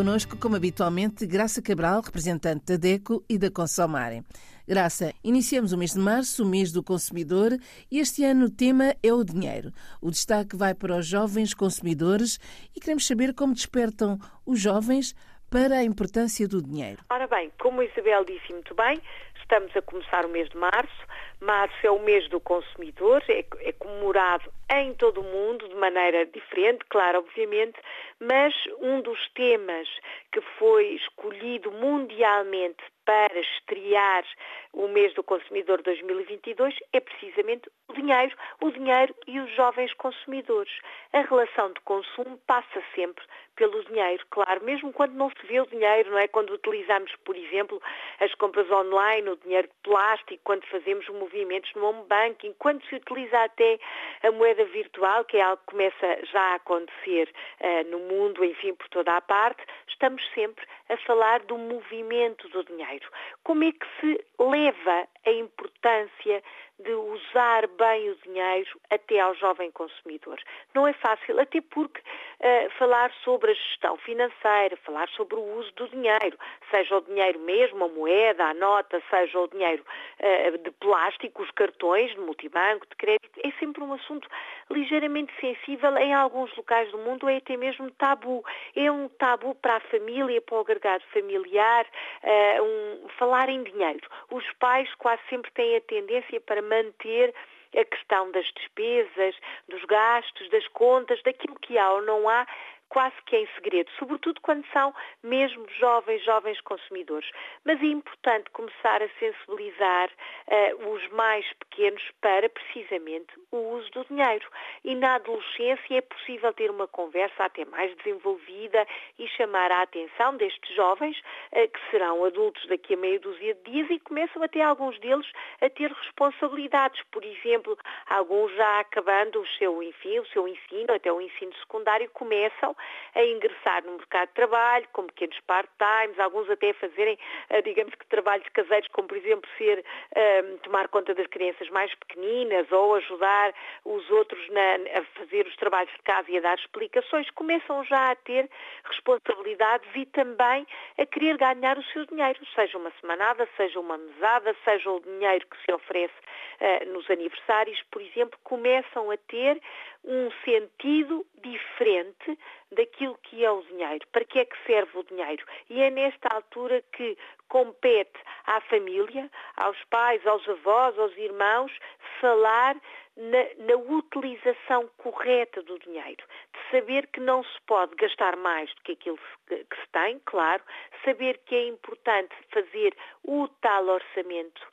[0.00, 4.22] Conosco, como habitualmente, Graça Cabral, representante da DECO e da Consomare.
[4.66, 7.50] Graça, iniciamos o mês de março, o mês do consumidor,
[7.92, 9.70] e este ano o tema é o dinheiro.
[10.00, 12.38] O destaque vai para os jovens consumidores
[12.74, 15.14] e queremos saber como despertam os jovens
[15.50, 17.04] para a importância do dinheiro.
[17.10, 18.98] Ora bem, como a Isabel disse muito bem,
[19.38, 21.06] estamos a começar o mês de março.
[21.42, 26.24] Março é o mês do consumidor, é, é comemorado em todo o mundo de maneira
[26.26, 27.78] diferente, claro, obviamente,
[28.20, 29.88] mas um dos temas
[30.32, 34.24] que foi escolhido mundialmente para estrear
[34.72, 40.72] o mês do consumidor 2022 é precisamente o dinheiro, o dinheiro e os jovens consumidores.
[41.12, 43.24] A relação de consumo passa sempre
[43.56, 46.28] pelo dinheiro, claro, mesmo quando não se vê o dinheiro, não é?
[46.28, 47.82] Quando utilizamos, por exemplo,
[48.20, 52.94] as compras online, o dinheiro de plástico, quando fazemos movimentos no home banking, quando se
[52.94, 53.78] utiliza até
[54.22, 58.74] a moeda virtual, que é algo que começa já a acontecer uh, no mundo, enfim,
[58.74, 63.08] por toda a parte, estamos sempre a falar do movimento do dinheiro.
[63.44, 66.42] Como é que se leva a importância
[66.82, 70.38] de usar bem o dinheiro até ao jovem consumidor.
[70.74, 75.70] Não é fácil, até porque uh, falar sobre a gestão financeira, falar sobre o uso
[75.74, 76.38] do dinheiro,
[76.70, 79.84] seja o dinheiro mesmo, a moeda, a nota, seja o dinheiro
[80.20, 84.26] uh, de plástico, os cartões de multibanco, de crédito, é sempre um assunto
[84.70, 85.96] ligeiramente sensível.
[85.98, 88.44] Em alguns locais do mundo é até mesmo tabu.
[88.74, 91.84] É um tabu para a família, para o agregado familiar,
[92.22, 94.08] uh, um, falar em dinheiro.
[94.30, 97.34] Os pais quase sempre têm a tendência para manter
[97.76, 99.34] a questão das despesas,
[99.68, 102.46] dos gastos, das contas, daquilo que há ou não há,
[102.90, 107.30] quase que em segredo, sobretudo quando são mesmo jovens, jovens consumidores.
[107.64, 114.04] Mas é importante começar a sensibilizar uh, os mais pequenos para precisamente o uso do
[114.04, 114.46] dinheiro.
[114.84, 118.86] E na adolescência é possível ter uma conversa até mais desenvolvida
[119.18, 121.18] e chamar a atenção destes jovens,
[121.52, 125.26] uh, que serão adultos daqui a meia dúzia de dias e começam até alguns deles
[125.60, 127.02] a ter responsabilidades.
[127.10, 127.76] Por exemplo,
[128.08, 132.76] alguns já acabando o seu, enfim, o seu ensino, até o ensino secundário, começam
[133.14, 137.18] a ingressar no mercado de trabalho, com pequenos part-times, alguns até fazerem,
[137.48, 139.84] eh, digamos que trabalhos caseiros, como por exemplo ser
[140.16, 143.39] um, tomar conta das crianças mais pequeninas ou ajudar
[143.84, 148.10] os outros na, a fazer os trabalhos de casa e a dar explicações, começam já
[148.10, 148.48] a ter
[148.84, 150.66] responsabilidades e também
[150.98, 155.46] a querer ganhar o seu dinheiro, seja uma semanada, seja uma mesada, seja o dinheiro
[155.46, 156.14] que se oferece
[156.60, 159.60] uh, nos aniversários, por exemplo, começam a ter
[160.04, 162.38] um sentido diferente
[162.72, 165.44] daquilo que é o dinheiro, para que é que serve o dinheiro.
[165.68, 167.16] E é nesta altura que
[167.48, 171.72] compete à família, aos pais, aos avós, aos irmãos,
[172.20, 172.76] falar
[173.20, 176.24] na, na, utilização correta do dinheiro,
[176.54, 180.18] de saber que não se pode gastar mais do que aquilo que, que se tem,
[180.24, 180.62] claro,
[181.04, 184.66] saber que é importante fazer o tal orçamento,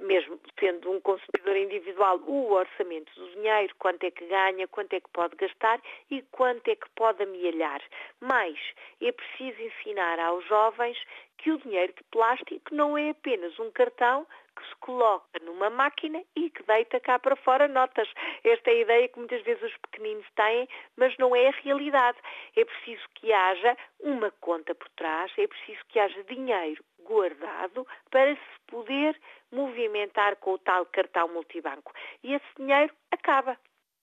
[0.00, 5.00] mesmo sendo um consumidor individual, o orçamento do dinheiro, quanto é que ganha, quanto é
[5.00, 5.80] que pode gastar
[6.10, 7.82] e quanto é que pode amealhar.
[8.20, 8.58] Mas
[9.00, 10.98] é preciso ensinar aos jovens
[11.38, 16.22] que o dinheiro de plástico não é apenas um cartão que se coloca numa máquina
[16.36, 18.08] e que deita cá para fora notas.
[18.44, 22.18] Esta é a ideia que muitas vezes os pequeninos têm, mas não é a realidade.
[22.54, 28.34] É preciso que haja uma conta por trás, é preciso que haja dinheiro guardado para
[28.36, 31.92] se poder movimentar com o tal cartão multibanco.
[32.22, 33.58] E esse dinheiro acaba.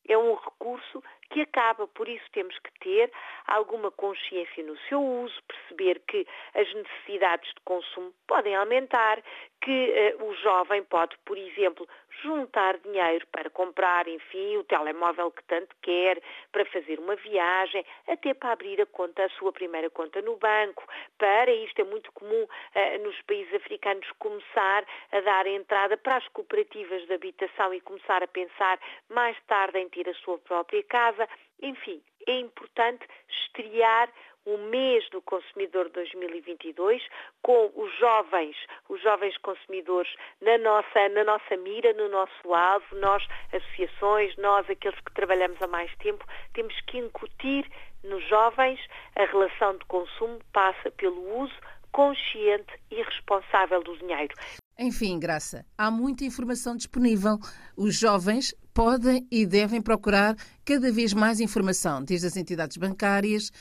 [0.09, 1.87] É um recurso que acaba.
[1.87, 3.11] Por isso temos que ter
[3.45, 9.21] alguma consciência no seu uso, perceber que as necessidades de consumo podem aumentar,
[9.61, 11.87] que uh, o jovem pode, por exemplo,
[12.21, 16.21] juntar dinheiro para comprar, enfim, o telemóvel que tanto quer,
[16.51, 20.83] para fazer uma viagem, até para abrir a conta, a sua primeira conta no banco.
[21.17, 26.27] Para isto é muito comum uh, nos países africanos começar a dar entrada para as
[26.29, 28.79] cooperativas de habitação e começar a pensar
[29.09, 31.27] mais tarde em ter a sua própria casa casa.
[31.61, 34.09] Enfim, é importante estrear
[34.45, 37.03] o mês do consumidor 2022
[37.41, 38.55] com os jovens,
[38.87, 40.09] os jovens consumidores
[40.41, 45.67] na nossa, na nossa mira, no nosso alvo, nós, associações, nós, aqueles que trabalhamos há
[45.67, 47.69] mais tempo, temos que incutir
[48.03, 48.79] nos jovens
[49.15, 51.55] a relação de consumo passa pelo uso
[51.91, 54.33] consciente e responsável do dinheiro.
[54.79, 57.39] Enfim, Graça, há muita informação disponível.
[57.75, 63.51] Os jovens podem e devem procurar cada vez mais informação, desde as entidades bancárias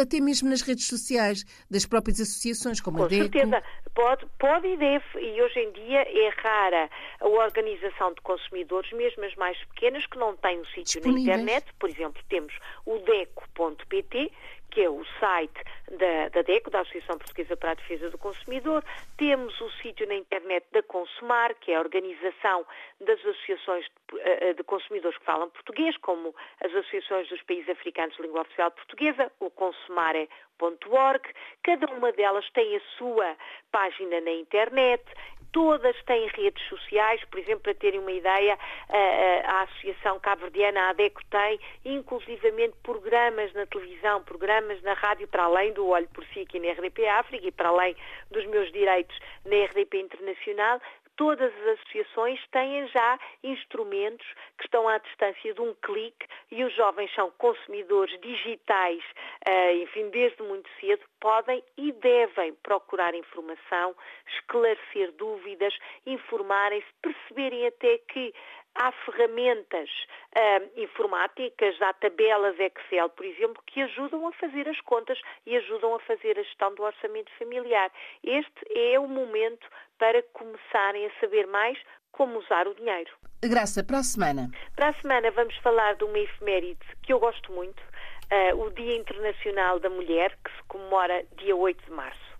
[0.00, 3.32] até mesmo nas redes sociais, das próprias associações, como Com a DECO.
[3.32, 3.62] Com certeza,
[3.96, 6.88] pode, pode e deve, e hoje em dia é rara
[7.18, 11.66] a organização de consumidores, mesmo as mais pequenas, que não têm um sítio na internet.
[11.80, 12.54] Por exemplo, temos
[12.86, 14.32] o DECO.pt,
[14.70, 18.84] que é o site da, da DECO, da Associação Portuguesa para a Defesa do Consumidor.
[19.16, 22.64] Temos o sítio na internet da Consumar, que é a organização
[23.00, 28.16] das associações de, eh, de consumidores que falam português, como as associações dos países africanos
[28.16, 31.22] de língua oficial portuguesa, o consumare.org.
[31.62, 33.36] Cada uma delas tem a sua
[33.72, 35.04] página na internet
[35.52, 38.58] todas têm redes sociais, por exemplo, para terem uma ideia,
[38.88, 45.72] a, Associação Cabo-Verdiana, a ADECO, tem inclusivamente programas na televisão, programas na rádio, para além
[45.72, 47.96] do Olho por Si aqui na RDP África e para além
[48.30, 50.80] dos meus direitos na RDP Internacional,
[51.20, 54.26] todas as associações têm já instrumentos
[54.56, 59.04] que estão à distância de um clique e os jovens são consumidores digitais,
[59.46, 63.94] eh, enfim, desde muito cedo, podem e devem procurar informação,
[64.34, 68.32] esclarecer dúvidas, informarem-se, perceberem até que
[68.74, 69.88] há ferramentas
[70.36, 75.94] uh, informáticas, há tabelas Excel, por exemplo, que ajudam a fazer as contas e ajudam
[75.94, 77.90] a fazer a gestão do orçamento familiar.
[78.22, 79.66] Este é o momento
[79.98, 81.78] para começarem a saber mais
[82.12, 83.10] como usar o dinheiro.
[83.42, 84.50] Graça, para a semana.
[84.76, 88.96] Para a semana vamos falar de uma efeméride que eu gosto muito, uh, o Dia
[88.96, 92.30] Internacional da Mulher, que se comemora dia 8 de março.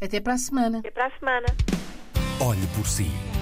[0.00, 0.78] Até para a semana.
[0.80, 1.46] Até para a semana.
[2.40, 3.41] Olhe por si.